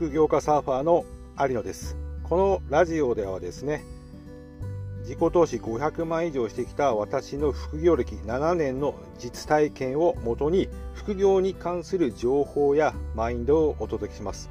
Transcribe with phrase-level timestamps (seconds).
[0.00, 1.04] 副業家サーファーの
[1.38, 1.94] 有野です。
[2.22, 3.84] このラジオではですね
[5.00, 14.48] 自己投資500万以上してきた私の副業歴7年の実体験をもとに副業に関する情報やマインドをお届けします、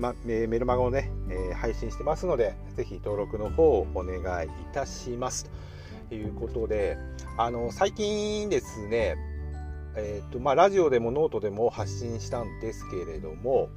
[0.00, 5.48] ま、メルマガをね、え、配信してますのでぜひ登録の方をお願いいたします。
[6.08, 6.98] ということで
[7.36, 9.14] あの最近ですね
[9.94, 13.68] えーとまあ、ラジオでもノートでも発信したんですけれども、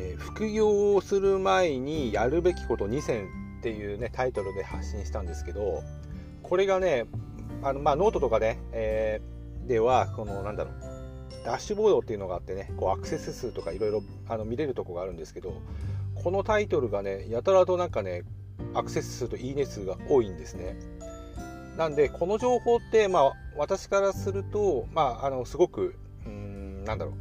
[0.00, 5.82] えー、副業をする前にやるべきこと2選っていうねタイトルで発信したんですけど
[6.42, 7.04] これがね
[7.62, 10.74] あの、まあ、ノートとかね、えー、ではこのなんだろう
[11.44, 14.02] ダッシュボードっていうのがあってねこうアクセス数とかいろいろ
[14.44, 15.60] 見れるとこがあるんですけど
[16.14, 18.22] このタイトルがねやたらとなんかね
[18.74, 20.76] アクセス数といいね数が多いんですね。
[21.76, 25.94] なんでこの情報って、まあ、私からすると、まあ、あのすごく
[26.26, 27.14] うんなんだろう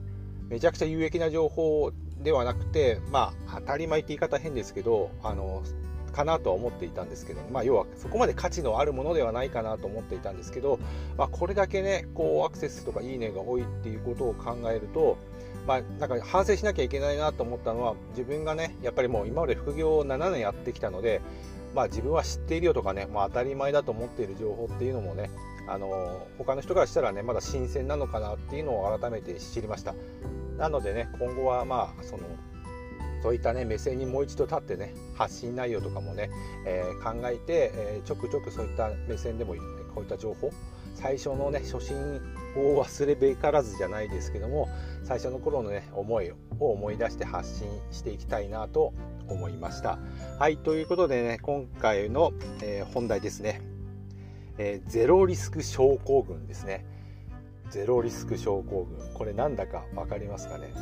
[0.50, 5.64] めちゃくちゃ有益な情報ではなくて、まあ、当たり前って言い方変ですけどあの
[6.12, 10.80] かなとは思っていたんですけど、まあ、要はそこまで価値のあるものではないかなと思っていたんですけど、
[11.18, 15.18] まあ、これだけねこうアクセスとかいいねが多いっていうことを考えると、
[15.68, 21.22] まあ、なんか反省しなきゃいけないなと思ったのは自分がねやっぱりもう今まで副業を7年やってきたので
[21.76, 25.30] まあ、自分は知っているよとかね、まあ、当たり前だと思っている情報っていうのもね
[25.68, 29.94] あの他の人からしたらねまだ新鮮なのかなっていうのを改めて知りました。
[30.60, 32.24] なのでね今後はまあその
[33.24, 36.30] そういったね目線にもう一度立ってね発信内容とかもね、
[36.66, 39.62] えー、考えて、えー、ちょくちょくそういった目線でもいい
[39.94, 40.52] こういった情報
[40.96, 42.22] 最初のね初心
[42.56, 44.68] を忘れべからずじゃないですけども
[45.04, 46.36] 最初の頃のね思いを
[46.72, 48.94] 思い出して発信していきたいなと
[49.30, 50.00] 思いました。
[50.40, 53.62] はい、ということでね、今回の、えー、本題ですね、
[54.58, 56.86] え、ゼロリスク症候群ですね。
[57.72, 59.14] ゼロリスク症候群。
[59.14, 60.74] これなんだか分かりますかね？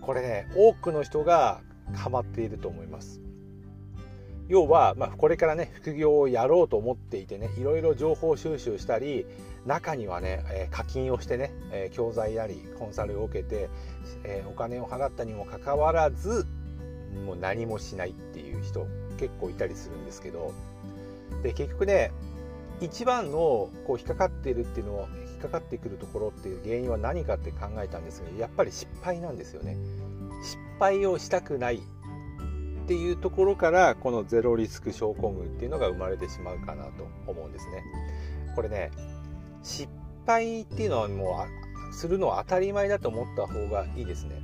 [0.00, 1.62] これね、多くの人が
[1.94, 3.20] ハマっていると思います。
[4.46, 9.24] 要は、まあ、これからね副業をやろうと思っていてねいろいろ情報収集したり
[9.64, 13.70] 中にはね、えー、課金をしてね、えー、教材やりコンサルを受けて、
[14.22, 16.46] えー、お金を払ったにもかかわらず
[17.24, 18.86] もう何もしないっていう人
[19.16, 20.52] 結構いたりするんですけど
[21.42, 22.12] で結局ね
[22.80, 29.76] 一番のこう引っかかっているっていうのを引っかかってくるところっていう原因は何かって考えたんですけどやっぱり失敗なんですよね。
[30.42, 37.82] 失敗をしたくないっていうところからこのゼロリスク症候群っていうのが生まれてしまうかなと思うんですね。
[38.54, 38.90] これね
[39.62, 39.88] 失
[40.26, 41.46] 敗っていうのはも
[41.90, 44.42] うするのは当たり前だと思った方がいいですね。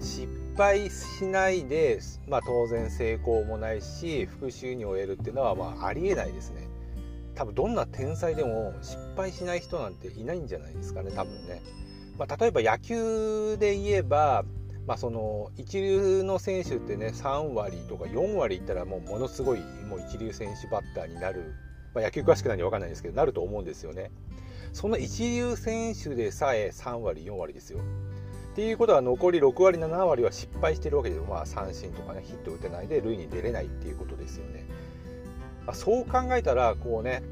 [0.00, 6.68] 失敗しないで、まあ、当然成功もないし復讐に終えるっていうのはまあありえないですね。
[7.38, 11.62] 多分どんな天才でも失敗しない人なんていないんじゃないですかね多分ね、
[12.18, 14.44] まあ、例えば野球で言えば、
[14.88, 21.54] まあ、その一流の選手ってね3割とか4割いったらもうものすごいもう一流選手バッターになる、
[21.94, 24.10] まあ、野球詳しくないんで分かんないですけどなると思うんですよね。
[24.72, 27.78] その一流選手でさえ3割4割ですよ。
[28.52, 34.66] っていうことは残り6割7割は失敗してるわけでまあ、三振とかねヒット打てないで塁に出れないっていうことですよね。
[35.66, 37.22] まあ、そう考えたらこうね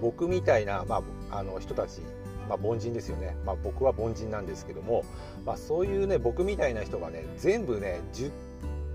[0.00, 2.00] 僕みたいな、まあ、あの人たち、
[2.48, 5.04] まあ、凡人ですよね、まあ、僕は凡人なんですけども、
[5.44, 8.30] まあ、そういうね僕みたいな人がね全部ね10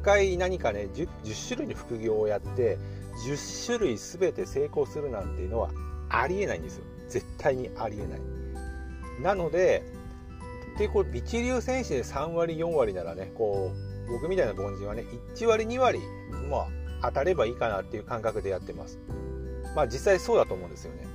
[0.03, 2.77] 回何かね 10, 10種類の副業をやって
[3.25, 5.69] 10種類全て成功するなんていうのは
[6.09, 6.83] ありえないんですよ。
[7.07, 8.21] 絶対にありえない。
[9.21, 9.83] なので
[10.77, 13.71] でこう一流選手で3割4割ならねこ
[14.07, 15.05] う僕みたいな凡人はね
[15.35, 15.99] 1割2割
[16.49, 16.67] まあ
[17.09, 18.99] 当たればいいかなっていう感覚でやってます。
[19.75, 21.05] まあ実際そうだと思うんですよね。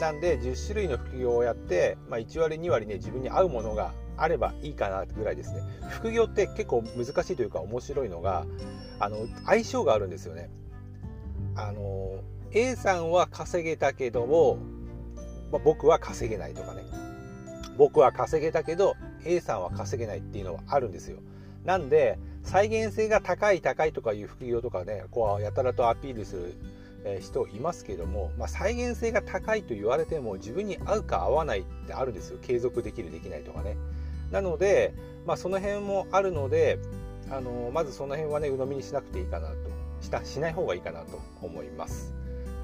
[0.00, 5.62] なんで10種類の副業をやって、まあ、1割2割ね自分に合うものがあればいいかなぐらいですね。
[5.88, 8.46] 副業って結構難しいというか面白いのが
[9.00, 10.50] あの相性があるんですよね。
[11.56, 12.20] あの
[12.52, 14.58] A さんは稼げたけども、
[15.52, 16.82] まあ、僕は稼げないとかね。
[17.76, 18.96] 僕は稼げたけど
[19.28, 21.18] A さんは稼げないっていうのはあるんですよ。
[21.64, 32.38] なんで再現性が高い高いとかいう副業とかねこうやたらとアピールする人いますけども、まあ、再現性が高いと言われても自分に合うか合わないってあるんですよ。
[32.42, 33.76] 継続できるできないとかね。
[34.30, 34.94] なので、
[35.26, 36.78] まあ、その辺もあるので
[37.30, 39.78] あのまずその辺はね鵜呑みにしなくていいかなと。
[40.00, 42.14] したしない方がいいかなと思います。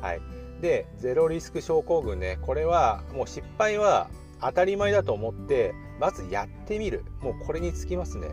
[0.00, 0.20] はい。
[0.61, 2.38] でゼロリスク症候群ね。
[2.43, 4.08] これはもう失敗は
[4.44, 7.05] 当たり前だと思ってまずやってみる。
[7.20, 8.29] もうこれにつきますね。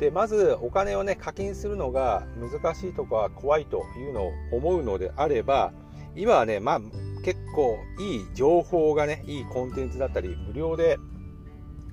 [0.00, 5.72] でまずお金をね課金するのが難しいとか怖いというのを思うのであれば
[6.14, 6.80] 今はねまあ
[7.24, 10.98] 結構いい情報がねいいコンテンツだったり無料で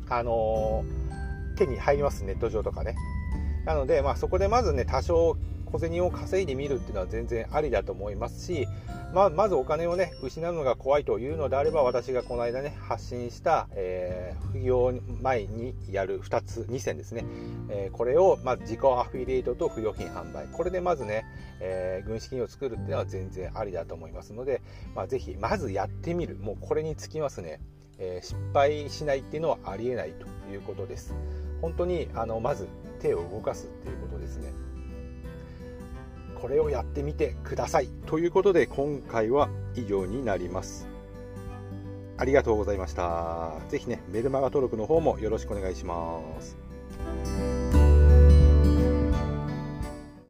[0.07, 0.83] あの
[1.57, 2.95] 手に入りますネット上とかね。
[3.65, 8.67] なので、まあ、そこでまずね多少小銭を稼いでみるっていうのは全然ありだと思いますし、
[9.13, 17.25] まあ、まずお金をね失うのが怖いというのであれば私がこの間ね発信した、えー、副業前にやる2つ2選ですね、
[17.69, 20.47] えー、これを、まあ、自己アフィリエイトと不用品販売。
[20.51, 21.25] これでまずね、
[21.59, 24.61] えー、軍資金を作るっていうのは全然ありだと思いますので、
[24.95, 26.35] まあ、ぜひまずやってみる。
[26.35, 27.59] もうこれにつきますね、
[27.97, 31.15] え失敗しないっていうのはありえないということです。
[31.61, 32.67] 本当にあのまず
[32.99, 34.51] 手を動かすっていうことですね。
[36.45, 37.87] これをやってみてください。
[38.05, 40.87] ということで今回は以上になります。
[42.17, 43.53] ありがとうございました。
[43.69, 46.55] 是非ねメルマガ登録の方もよろしくお願いします。